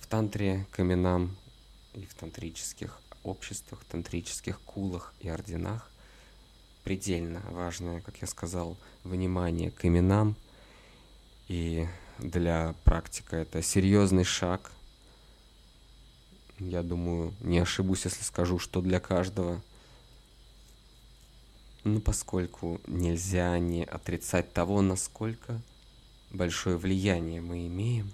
В 0.00 0.06
тантре 0.06 0.66
каменам 0.70 1.36
и 1.94 2.04
в 2.04 2.14
тантрических 2.14 3.00
обществах, 3.22 3.84
тантрических 3.84 4.60
кулах 4.60 5.14
и 5.20 5.28
орденах 5.28 5.90
предельно 6.84 7.42
важное, 7.50 8.00
как 8.02 8.18
я 8.18 8.26
сказал, 8.26 8.76
внимание 9.02 9.70
к 9.70 9.84
именам. 9.84 10.36
И 11.54 11.86
для 12.18 12.74
практика 12.82 13.36
это 13.36 13.62
серьезный 13.62 14.24
шаг. 14.24 14.72
Я 16.58 16.82
думаю, 16.82 17.32
не 17.42 17.60
ошибусь, 17.60 18.06
если 18.06 18.24
скажу, 18.24 18.58
что 18.58 18.80
для 18.80 18.98
каждого. 18.98 19.62
Ну, 21.84 22.00
поскольку 22.00 22.80
нельзя 22.88 23.56
не 23.60 23.84
отрицать 23.84 24.52
того, 24.52 24.82
насколько 24.82 25.60
большое 26.32 26.76
влияние 26.76 27.40
мы 27.40 27.68
имеем, 27.68 28.12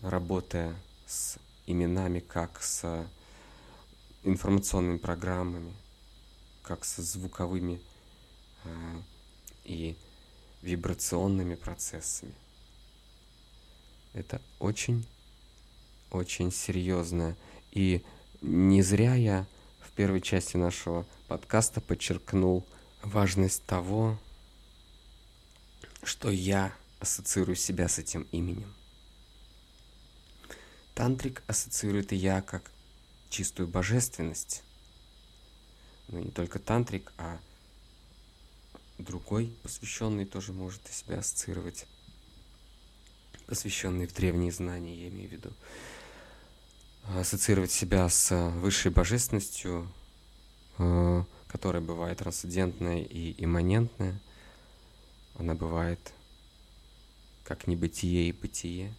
работая 0.00 0.76
с 1.08 1.38
именами, 1.66 2.20
как 2.20 2.62
с 2.62 3.04
информационными 4.22 4.98
программами, 4.98 5.74
как 6.62 6.84
со 6.84 7.02
звуковыми 7.02 7.80
э, 8.62 9.02
и 9.64 9.96
вибрационными 10.64 11.54
процессами. 11.54 12.34
Это 14.14 14.40
очень, 14.58 15.06
очень 16.10 16.50
серьезно. 16.50 17.36
И 17.72 18.02
не 18.40 18.82
зря 18.82 19.14
я 19.14 19.46
в 19.80 19.90
первой 19.92 20.22
части 20.22 20.56
нашего 20.56 21.06
подкаста 21.28 21.80
подчеркнул 21.80 22.66
важность 23.02 23.64
того, 23.66 24.18
что 26.02 26.30
я 26.30 26.72
ассоциирую 26.98 27.56
себя 27.56 27.88
с 27.88 27.98
этим 27.98 28.26
именем. 28.32 28.72
Тантрик 30.94 31.42
ассоциирует 31.46 32.12
и 32.12 32.16
я 32.16 32.40
как 32.40 32.70
чистую 33.28 33.68
божественность. 33.68 34.62
Но 36.08 36.20
не 36.20 36.30
только 36.30 36.58
тантрик, 36.58 37.12
а 37.18 37.38
другой 38.98 39.56
посвященный 39.62 40.24
тоже 40.24 40.52
может 40.52 40.86
себя 40.88 41.18
ассоциировать. 41.18 41.86
Посвященный 43.46 44.06
в 44.06 44.14
древние 44.14 44.52
знания, 44.52 44.94
я 44.94 45.08
имею 45.08 45.28
в 45.28 45.32
виду. 45.32 45.52
Ассоциировать 47.16 47.70
себя 47.70 48.08
с 48.08 48.50
высшей 48.52 48.90
божественностью, 48.90 49.92
э, 50.78 51.24
которая 51.48 51.82
бывает 51.82 52.18
трансцендентная 52.18 53.02
и 53.02 53.34
имманентная. 53.44 54.18
Она 55.34 55.54
бывает 55.54 56.12
как 57.44 57.66
небытие 57.66 58.28
и 58.28 58.32
бытие. 58.32 58.94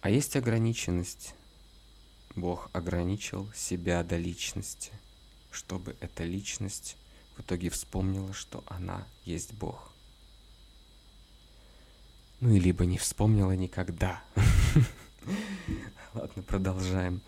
А 0.00 0.10
есть 0.10 0.36
ограниченность. 0.36 1.34
Бог 2.36 2.70
ограничил 2.72 3.50
себя 3.54 4.04
до 4.04 4.18
личности, 4.18 4.92
чтобы 5.50 5.96
эта 6.00 6.22
личность 6.22 6.96
в 7.36 7.40
итоге 7.40 7.70
вспомнила, 7.70 8.32
что 8.32 8.64
она 8.66 9.06
есть 9.24 9.52
Бог. 9.54 9.92
Ну 12.40 12.54
и 12.54 12.60
либо 12.60 12.84
не 12.84 12.98
вспомнила 12.98 13.52
никогда. 13.52 14.22
Ладно, 16.14 16.42
продолжаем. 16.42 17.20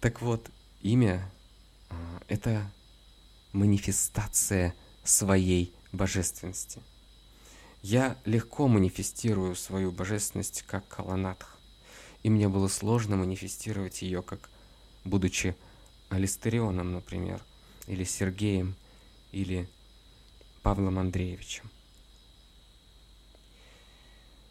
Так 0.00 0.20
вот, 0.20 0.50
имя 0.82 1.30
а,— 1.90 1.94
это 2.28 2.70
манифестация 3.52 4.74
своей 5.02 5.74
божественности. 5.92 6.82
Я 7.82 8.18
легко 8.24 8.68
манифестирую 8.68 9.56
свою 9.56 9.92
божественность 9.92 10.62
как 10.62 10.86
Каланатх 10.88 11.54
и 12.24 12.30
мне 12.30 12.48
было 12.48 12.66
сложно 12.66 13.16
манифестировать 13.16 14.02
ее, 14.02 14.22
как 14.22 14.50
будучи 15.04 15.54
Алистерионом, 16.08 16.92
например, 16.92 17.40
или 17.86 18.02
Сергеем, 18.02 18.74
или 19.34 19.68
Павлом 20.62 20.98
Андреевичем. 20.98 21.68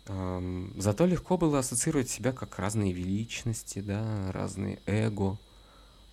Зато 0.06 1.06
легко 1.06 1.38
было 1.38 1.60
ассоциировать 1.60 2.10
себя 2.10 2.34
как 2.34 2.60
разные 2.60 2.92
величности, 2.92 3.80
да, 3.80 4.32
разные 4.34 4.82
эго. 4.86 5.40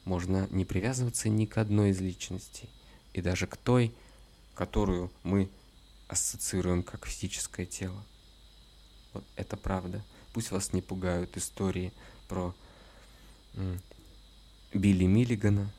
Можно 0.05 0.47
не 0.51 0.65
привязываться 0.65 1.29
ни 1.29 1.45
к 1.45 1.59
одной 1.59 1.91
из 1.91 2.01
личностей, 2.01 2.71
и 3.13 3.21
даже 3.21 3.49
к 3.49 3.57
той, 3.57 3.93
которую 4.55 5.11
мы 5.25 5.51
ассоциируем 6.07 6.85
как 6.85 7.07
физическое 7.07 7.67
тело. 7.67 8.05
Вот 9.13 9.25
это 9.35 9.57
правда. 9.57 10.05
Пусть 10.33 10.53
вас 10.53 10.73
не 10.73 10.83
пугают 10.83 11.37
истории 11.37 11.93
про 12.29 12.55
Билли 14.73 15.07
Миллигана 15.07 15.73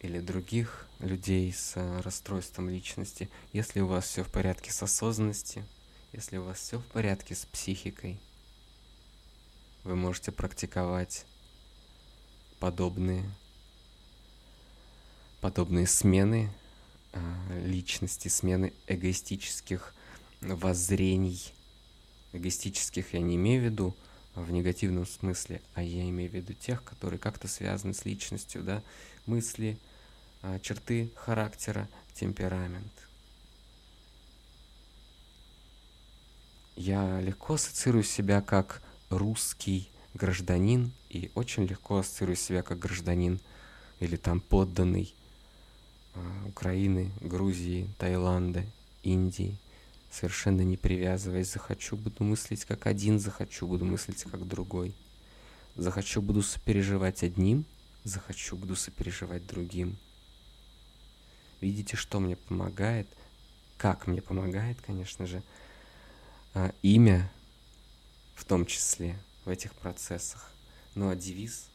или 0.00 0.20
других 0.20 0.87
людей 0.98 1.52
с 1.52 1.76
э, 1.76 2.00
расстройством 2.00 2.68
личности. 2.68 3.28
Если 3.52 3.80
у 3.80 3.86
вас 3.86 4.06
все 4.06 4.22
в 4.24 4.30
порядке 4.30 4.72
с 4.72 4.82
осознанностью, 4.82 5.64
если 6.12 6.36
у 6.38 6.44
вас 6.44 6.58
все 6.58 6.78
в 6.78 6.86
порядке 6.86 7.34
с 7.34 7.44
психикой, 7.46 8.18
вы 9.84 9.96
можете 9.96 10.32
практиковать 10.32 11.24
подобные, 12.58 13.24
подобные 15.40 15.86
смены 15.86 16.52
э, 17.12 17.64
личности, 17.64 18.28
смены 18.28 18.72
эгоистических 18.86 19.94
воззрений– 20.40 21.52
эгоистических 22.32 23.14
я 23.14 23.20
не 23.20 23.36
имею 23.36 23.62
в 23.62 23.64
виду 23.64 23.96
в 24.34 24.50
негативном 24.50 25.06
смысле, 25.06 25.60
а 25.74 25.82
я 25.82 26.08
имею 26.08 26.30
в 26.30 26.34
виду 26.34 26.52
тех, 26.52 26.84
которые 26.84 27.18
как-то 27.18 27.48
связаны 27.48 27.94
с 27.94 28.04
личностью, 28.04 28.62
да, 28.62 28.82
мысли, 29.26 29.78
черты 30.62 31.10
характера, 31.16 31.88
темперамент. 32.14 32.92
Я 36.76 37.20
легко 37.20 37.54
ассоциирую 37.54 38.04
себя 38.04 38.40
как 38.40 38.82
русский 39.10 39.90
гражданин 40.14 40.92
и 41.10 41.30
очень 41.34 41.64
легко 41.64 41.98
ассоциирую 41.98 42.36
себя 42.36 42.62
как 42.62 42.78
гражданин 42.78 43.40
или 44.00 44.16
там 44.16 44.40
подданный 44.40 45.14
а, 46.14 46.46
Украины, 46.48 47.10
Грузии, 47.20 47.88
Таиланда, 47.98 48.64
Индии– 49.02 49.56
совершенно 50.10 50.62
не 50.62 50.76
привязываясь. 50.76 51.52
Захочу, 51.52 51.96
буду 51.96 52.24
мыслить 52.24 52.64
как 52.64 52.86
один, 52.86 53.18
захочу, 53.18 53.66
буду 53.66 53.84
мыслить 53.84 54.22
как 54.24 54.46
другой. 54.46 54.94
Захочу, 55.76 56.22
буду 56.22 56.42
сопереживать 56.42 57.22
одним, 57.22 57.64
захочу, 58.04 58.56
буду 58.56 58.74
сопереживать 58.76 59.46
другим. 59.46 59.96
Видите, 61.60 61.96
что 61.96 62.20
мне 62.20 62.36
помогает? 62.36 63.08
Как 63.76 64.06
мне 64.06 64.22
помогает, 64.22 64.80
конечно 64.80 65.26
же, 65.26 65.42
а, 66.54 66.72
имя 66.82 67.30
в 68.34 68.44
том 68.44 68.66
числе 68.66 69.18
в 69.44 69.48
этих 69.48 69.74
процессах. 69.74 70.52
Ну 70.94 71.10
а 71.10 71.16
девиз 71.16 71.68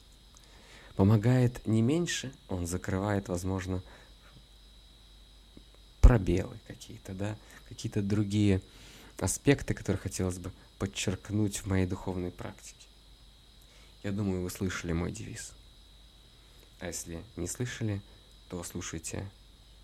помогает 0.95 1.65
не 1.65 1.81
меньше, 1.81 2.33
он 2.49 2.67
закрывает, 2.67 3.27
возможно, 3.27 3.81
пробелы 6.01 6.59
какие-то, 6.67 7.13
да, 7.13 7.37
какие-то 7.69 8.01
другие 8.01 8.61
аспекты, 9.19 9.73
которые 9.73 9.99
хотелось 10.01 10.37
бы 10.37 10.51
подчеркнуть 10.79 11.57
в 11.57 11.67
моей 11.67 11.85
духовной 11.85 12.31
практике. 12.31 12.87
Я 14.03 14.11
думаю, 14.11 14.41
вы 14.41 14.49
слышали 14.49 14.91
мой 14.91 15.11
девиз. 15.11 15.53
А 16.79 16.87
если 16.87 17.23
не 17.37 17.47
слышали, 17.47 18.01
то 18.49 18.61
слушайте 18.63 19.29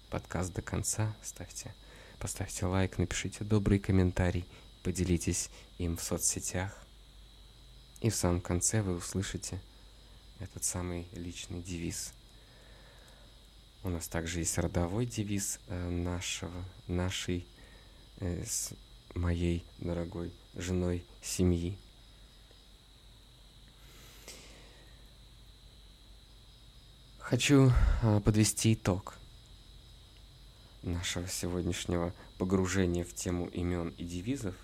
подкаст 0.09 0.53
до 0.53 0.61
конца, 0.61 1.15
ставьте, 1.21 1.73
поставьте 2.19 2.65
лайк, 2.65 2.97
напишите 2.97 3.43
добрый 3.43 3.79
комментарий, 3.79 4.45
поделитесь 4.83 5.49
им 5.77 5.97
в 5.97 6.03
соцсетях. 6.03 6.77
И 8.01 8.09
в 8.09 8.15
самом 8.15 8.41
конце 8.41 8.81
вы 8.81 8.95
услышите 8.95 9.61
этот 10.39 10.63
самый 10.63 11.07
личный 11.13 11.61
девиз– 11.61 12.13
у 13.81 13.89
нас 13.89 14.09
также 14.09 14.39
есть 14.39 14.57
родовой 14.57 15.05
девиз 15.05 15.59
э, 15.67 15.89
нашего, 15.89 16.65
нашей 16.87 17.47
э, 18.17 18.43
с 18.45 18.73
моей 19.15 19.65
дорогой 19.77 20.33
женой 20.55 21.05
семьи. 21.21 21.77
Хочу 27.19 27.71
а, 28.01 28.19
подвести 28.21 28.73
итог 28.73 29.18
нашего 30.83 31.27
сегодняшнего 31.27 32.13
погружения 32.37 33.03
в 33.03 33.13
тему 33.13 33.47
имен 33.47 33.93
и 33.97 34.03
девизов. 34.03 34.55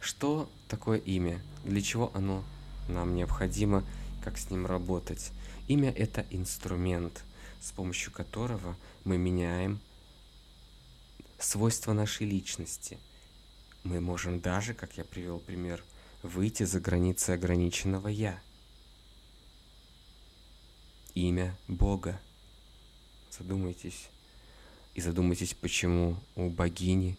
Что 0.00 0.48
такое 0.68 0.98
имя? 0.98 1.42
Для 1.64 1.82
чего 1.82 2.10
оно 2.14 2.44
нам 2.88 3.14
необходимо? 3.14 3.84
Как 4.22 4.38
с 4.38 4.50
ним 4.50 4.66
работать? 4.66 5.32
Имя— 5.66 5.90
это 5.96 6.24
инструмент, 6.30 7.24
с 7.60 7.72
помощью 7.72 8.12
которого 8.12 8.76
мы 9.04 9.18
меняем 9.18 9.80
свойства 11.38 11.92
нашей 11.92 12.26
личности. 12.26 12.98
Мы 13.84 14.00
можем 14.00 14.40
даже, 14.40 14.74
как 14.74 14.96
я 14.96 15.04
привел 15.04 15.38
пример, 15.40 15.82
выйти 16.22 16.64
за 16.64 16.80
границы 16.80 17.30
ограниченного 17.30 18.08
«я». 18.08 18.40
Имя 21.14 21.56
Бога. 21.66 22.20
Задумайтесь. 23.30 24.08
И 24.98 25.00
задумайтесь, 25.00 25.54
почему 25.54 26.16
у 26.34 26.50
богини 26.50 27.16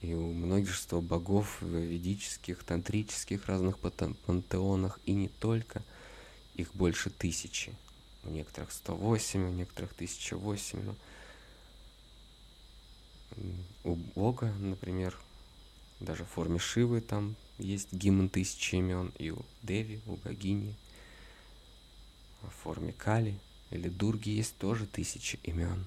и 0.00 0.12
у 0.12 0.32
множества 0.32 1.00
богов 1.00 1.62
в 1.62 1.76
ведических, 1.76 2.64
тантрических 2.64 3.46
разных 3.46 3.78
пантеонах, 3.78 4.98
и 5.06 5.12
не 5.12 5.28
только, 5.28 5.84
их 6.56 6.74
больше 6.74 7.10
тысячи. 7.10 7.72
У 8.24 8.30
некоторых 8.30 8.72
108, 8.72 9.40
у 9.40 9.52
некоторых 9.52 9.92
1008. 9.92 10.82
Ну, 13.36 13.54
у 13.84 13.94
Бога, 13.94 14.52
например, 14.58 15.16
даже 16.00 16.24
в 16.24 16.30
форме 16.30 16.58
Шивы 16.58 17.02
там 17.02 17.36
есть 17.58 17.92
гимн 17.92 18.28
тысячи 18.28 18.74
имен, 18.74 19.12
и 19.16 19.30
у 19.30 19.44
Деви, 19.62 20.00
у 20.06 20.16
богини, 20.16 20.74
в 22.42 22.50
форме 22.64 22.92
Кали 22.92 23.38
или 23.70 23.88
Дурги 23.88 24.30
есть 24.30 24.58
тоже 24.58 24.86
тысячи 24.86 25.38
имен. 25.44 25.86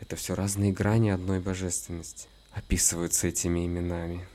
Это 0.00 0.16
все 0.16 0.34
разные 0.34 0.72
грани 0.72 1.10
одной 1.10 1.38
божественности 1.38 2.28
описываются 2.50 3.28
этими 3.28 3.64
именами. 3.64 4.26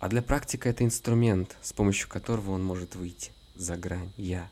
А 0.00 0.08
для 0.08 0.22
практика 0.22 0.68
это 0.68 0.84
инструмент, 0.84 1.56
с 1.62 1.72
помощью 1.72 2.08
которого 2.08 2.50
он 2.50 2.64
может 2.64 2.96
выйти 2.96 3.30
за 3.54 3.76
грань 3.76 4.12
«я», 4.16 4.50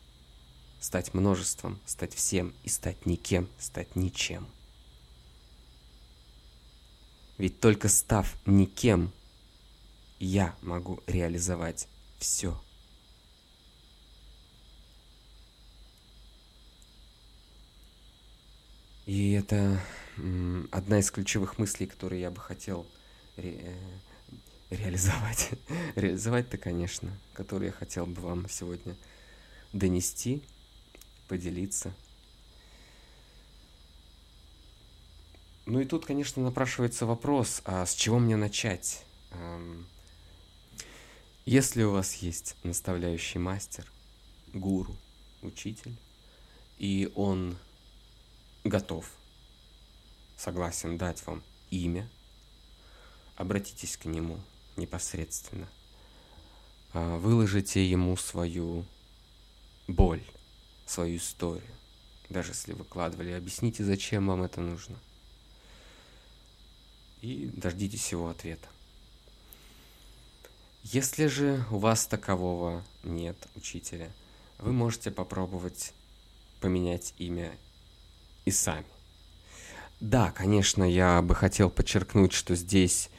стать 0.78 1.12
множеством, 1.14 1.80
стать 1.86 2.14
всем 2.14 2.54
и 2.62 2.68
стать 2.68 3.06
никем, 3.06 3.48
стать 3.58 3.96
ничем– 3.96 4.46
ведь 7.38 7.60
только 7.60 7.88
став 7.88 8.36
никем, 8.46 9.12
я 10.18 10.56
могу 10.60 11.00
реализовать 11.06 11.86
все. 12.18 12.60
И 19.08 19.32
это 19.32 19.80
одна 20.70 20.98
из 20.98 21.10
ключевых 21.10 21.58
мыслей, 21.58 21.86
которые 21.86 22.20
я 22.20 22.30
бы 22.30 22.40
хотел 22.40 22.86
ре 23.36 23.58
э, 23.62 23.74
реализовать. 24.68 25.50
Реализовать-то, 25.96 26.58
конечно, 26.58 27.10
которые 27.32 27.68
я 27.68 27.72
хотел 27.72 28.04
бы 28.04 28.20
вам 28.20 28.48
сегодня 28.48 28.94
донести, 29.72 30.42
поделиться– 31.26 31.92
Ну 35.68 35.80
и 35.80 35.84
тут, 35.84 36.06
конечно, 36.06 36.42
напрашивается 36.42 37.04
вопрос, 37.04 37.60
а 37.66 37.84
с 37.84 37.94
чего 37.94 38.18
мне 38.18 38.36
начать? 38.36 39.04
Если 41.44 41.82
у 41.82 41.90
вас 41.90 42.14
есть 42.14 42.56
наставляющий 42.62 43.38
мастер, 43.38 43.84
гуру, 44.54 44.96
учитель, 45.42 45.94
и 46.78 47.12
он 47.14 47.58
готов, 48.64 49.10
согласен 50.36 50.98
дать 50.98 51.26
вам 51.26 51.42
имя, 51.70 52.08
обратитесь 53.36 53.96
к 53.96 54.04
нему 54.04 54.38
непосредственно. 54.76 55.68
А, 56.92 57.18
выложите 57.18 57.88
ему 57.88 58.16
свою 58.16 58.84
боль, 59.86 60.24
свою 60.86 61.16
историю. 61.18 61.74
Даже 62.28 62.52
если 62.52 62.72
выкладывали, 62.72 63.30
объясните, 63.32 63.84
зачем 63.84 64.26
вам 64.26 64.42
это 64.42 64.60
нужно 64.60 64.98
и 67.20 67.50
дождитесь 67.54 68.10
его 68.12 68.28
ответа. 68.28 68.68
Если 70.84 71.26
же 71.26 71.64
у 71.70 71.78
вас 71.78 72.06
такового 72.06 72.84
нет, 73.02 73.36
учителя, 73.56 74.10
вы 74.58 74.72
можете 74.72 75.10
попробовать 75.10 75.92
поменять 76.60 77.14
имя 77.18 77.52
и 78.48 78.50
сами. 78.50 78.86
Да, 80.00 80.30
конечно, 80.30 80.84
я 80.84 81.22
бы 81.22 81.34
хотел 81.34 81.70
подчеркнуть, 81.70 82.32
что 82.32 82.54
здесь 82.54 83.10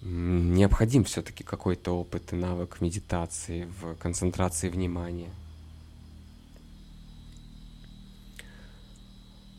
необходим 0.00 1.04
все-таки 1.04 1.44
какой-то 1.44 1.92
опыт 1.92 2.32
и 2.32 2.36
навык 2.36 2.80
медитации, 2.80 3.64
в 3.80 3.94
концентрации 3.96 4.68
внимания. 4.68 5.30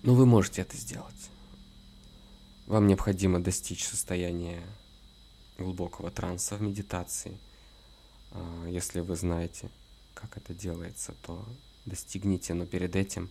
Но 0.03 0.15
вы 0.15 0.25
можете 0.25 0.61
это 0.61 0.77
сделать. 0.77 1.29
Вам 2.67 2.87
необходимо 2.87 3.39
достичь 3.39 3.85
состояния 3.85 4.61
глубокого 5.57 6.09
транса 6.09 6.55
в 6.55 6.61
медитации. 6.61 7.37
А, 8.31 8.67
если 8.67 9.01
вы 9.01 9.15
знаете, 9.15 9.69
как 10.13 10.37
это 10.37 10.53
делается, 10.53 11.13
то 11.25 11.45
достигните, 11.85 12.53
но 12.53 12.65
перед 12.65 12.95
этим 12.95 13.29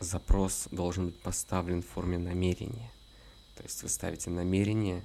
запрос 0.00 0.68
должен 0.70 1.06
быть 1.06 1.20
поставлен 1.20 1.82
в 1.82 1.86
форме 1.86 2.18
намерения. 2.18 2.90
То 3.56 3.62
есть 3.62 3.82
вы 3.82 3.88
ставите 3.88 4.30
намерение, 4.30 5.04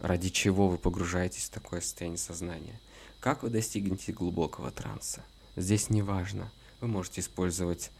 ради 0.00 0.28
чего 0.28 0.68
вы 0.68 0.78
погружаетесь 0.78 1.44
в 1.44 1.50
такое 1.50 1.80
состояние 1.80 2.18
сознания. 2.18 2.80
Как 3.20 3.42
вы 3.42 3.50
достигнете 3.50 4.12
глубокого 4.12 4.70
транса? 4.70 5.24
Здесь 5.56 5.88
не 5.88 6.02
важно. 6.02 6.52
Вы 6.80 6.88
можете 6.88 7.20
использовать, 7.20 7.90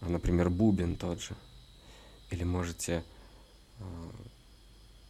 например, 0.00 0.50
бубен 0.50 0.96
тот 0.96 1.20
же. 1.20 1.34
Или 2.30 2.44
можете 2.44 3.04
Э, 3.78 3.84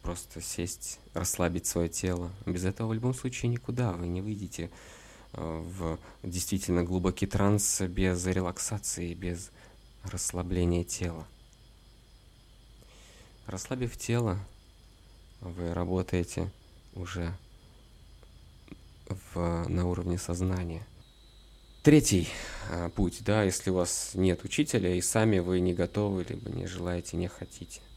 просто 0.01 0.39
сесть, 0.39 0.99
расслабить 1.13 1.65
свое 1.65 1.89
тело. 1.89 2.31
Без 2.45 2.63
этого 2.63 2.89
в 2.89 2.93
любом 2.93 3.13
случае 3.13 3.51
никуда 3.51 3.91
вы 3.93 4.07
не 4.07 4.21
выйдете 4.21 4.69
э, 5.33 5.63
в 5.63 5.99
действительно 6.21 6.83
глубокий 6.83 7.25
транс 7.25 7.81
без 7.81 8.25
релаксации, 8.27 9.13
без 9.13 9.51
расслабления 10.11 10.83
тела. 10.83 11.27
Расслабив 13.47 13.95
тело, 13.97 14.39
вы 15.41 15.73
работаете 15.73 16.51
уже 16.93 17.35
в, 19.07 19.65
на 19.67 19.87
уровне 19.87 20.17
сознания. 20.17 20.85
Третий 21.83 22.27
э, 22.71 22.89
путь, 22.89 23.21
да, 23.23 23.43
если 23.43 23.69
у 23.69 23.75
вас 23.75 24.11
нет 24.15 24.43
учителя 24.43 24.95
и 24.95 25.01
сами 25.01 25.39
вы 25.39 25.59
не 25.59 25.73
готовы, 25.73 26.25
либо 26.27 26.49
не 26.49 26.65
желаете, 26.65 27.17
не 27.17 27.27
хотите– 27.27 27.81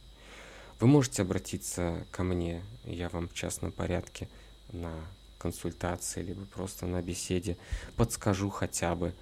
вы 0.79 0.87
можете 0.87 1.23
обратиться 1.23 2.05
ко 2.11 2.23
мне, 2.23 2.63
я 2.85 3.09
вам 3.09 3.27
в 3.27 3.33
частном 3.33 3.71
порядке 3.73 4.29
на 4.71 4.93
консультации, 5.37 6.23
либо 6.23 6.45
просто 6.45 6.85
на 6.85 7.01
беседе 7.01 7.57
подскажу 7.97 8.49
хотя 8.49 8.95
бы, 8.95 9.13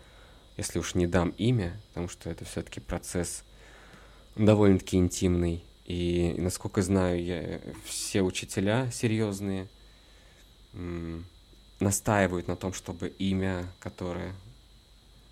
если 0.58 0.80
уж 0.80 0.96
не 0.96 1.08
дам 1.08 1.30
имя, 1.38 1.80
потому 1.90 2.10
что 2.10 2.30
это 2.30 2.44
все-таки 2.46 2.80
процесс 2.80 3.44
довольно-таки 4.36 4.98
интимный. 4.98 5.64
И, 5.86 6.36
насколько 6.38 6.82
знаю, 6.82 7.24
я, 7.24 7.62
все 7.86 8.22
учителя 8.22 8.92
серьезные 8.92 9.70
настаивают 11.80 12.48
на 12.48 12.56
том, 12.56 12.74
чтобы 12.74 13.08
имя, 13.08 13.72
которое 13.80 14.34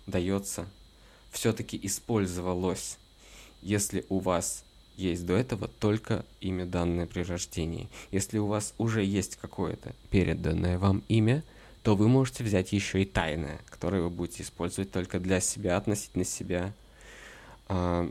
дается, 0.06 0.66
все-таки 1.30 1.78
использовалось. 1.82 2.98
Если 3.62 4.06
у 4.08 4.20
вас 4.20 4.64
есть 4.96 5.26
до 5.26 5.34
этого 5.34 5.68
только 5.68 6.24
имя, 6.40 6.64
данное 6.64 7.06
при 7.06 7.22
рождении. 7.22 7.88
Если 8.10 8.38
у 8.38 8.46
вас 8.46 8.72
уже 8.78 9.04
есть 9.04 9.36
какое-то 9.36 9.94
переданное 10.10 10.78
вам 10.78 11.02
имя, 11.08 11.42
то 11.86 11.94
вы 11.94 12.08
можете 12.08 12.42
взять 12.42 12.72
еще 12.72 13.02
и 13.02 13.04
тайное, 13.04 13.60
которое 13.70 14.02
вы 14.02 14.10
будете 14.10 14.42
использовать 14.42 14.90
только 14.90 15.20
для 15.20 15.38
себя, 15.38 15.76
относительно 15.76 16.24
себя, 16.24 16.72
а, 17.68 18.10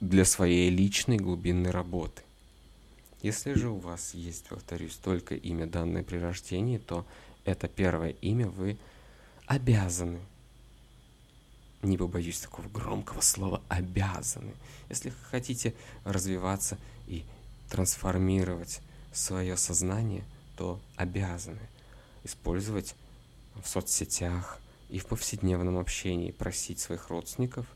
для 0.00 0.24
своей 0.24 0.70
личной 0.70 1.18
глубинной 1.18 1.70
работы. 1.70 2.22
Если 3.20 3.52
же 3.52 3.68
у 3.68 3.76
вас 3.76 4.14
есть, 4.14 4.46
повторюсь, 4.48 4.96
только 4.96 5.34
имя, 5.34 5.66
данное 5.66 6.02
при 6.02 6.16
рождении, 6.16 6.78
то 6.78 7.04
это 7.44 7.68
первое 7.68 8.14
имя 8.22 8.48
вы 8.48 8.78
обязаны 9.44 10.20
не 11.82 11.98
побоюсь 11.98 12.40
такого 12.40 12.68
громкого 12.68 13.20
слова, 13.20 13.60
обязаны. 13.68 14.54
Если 14.88 15.12
хотите 15.30 15.74
развиваться 16.04 16.78
и 17.06 17.22
трансформировать 17.68 18.80
свое 19.12 19.58
сознание, 19.58 20.24
то 20.56 20.80
обязаны 20.96 21.60
использовать 22.24 22.94
в 23.62 23.68
соцсетях 23.68 24.58
и 24.88 24.98
в 24.98 25.06
повседневном 25.06 25.78
общении 25.78 26.30
просить 26.30 26.80
своих 26.80 27.08
родственников, 27.08 27.66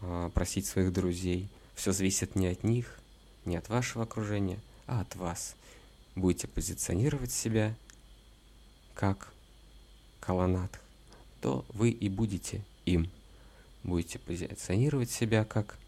а, 0.00 0.30
просить 0.30 0.66
своих 0.66 0.92
друзей. 0.92 1.48
Все 1.74 1.92
зависит 1.92 2.34
не 2.34 2.48
от 2.48 2.64
них, 2.64 2.98
не 3.44 3.56
от 3.56 3.68
вашего 3.68 4.04
окружения, 4.04 4.58
а 4.86 5.00
от 5.00 5.14
вас. 5.16 5.54
Будете 6.14 6.48
позиционировать 6.48 7.32
себя 7.32 7.74
как 8.94 9.32
колоннад, 10.20 10.80
то 11.40 11.64
вы 11.68 11.90
и 11.90 12.08
будете 12.08 12.64
им. 12.84 13.10
Будете 13.84 14.18
позиционировать 14.18 15.10
себя 15.10 15.44
как 15.44 15.78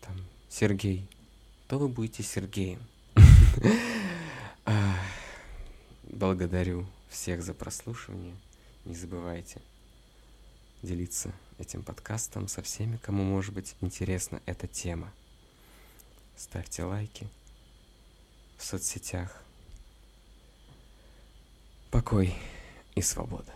там, 0.00 0.16
Сергей, 0.48 1.06
то 1.68 1.78
вы 1.78 1.88
будете 1.88 2.22
Сергеем. 2.22 2.80
Благодарю 6.02 6.86
всех 7.08 7.42
за 7.42 7.54
прослушивание. 7.54 8.36
Не 8.84 8.94
забывайте 8.94 9.60
делиться 10.82 11.32
этим 11.58 11.82
подкастом 11.82 12.48
со 12.48 12.62
всеми, 12.62 12.96
кому 12.98 13.24
может 13.24 13.54
быть 13.54 13.74
интересна 13.80 14.40
эта 14.46 14.66
тема. 14.66 15.12
Ставьте 16.36 16.84
лайки 16.84 17.28
в 18.58 18.64
соцсетях. 18.64 19.42
Покой 21.90 22.34
и 22.94 23.02
свобода. 23.02 23.52